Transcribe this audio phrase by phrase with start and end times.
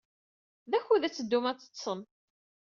[0.69, 2.01] D akud ad teddum ad teḍḍsem.